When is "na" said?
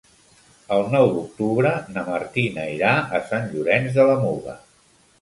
1.97-2.07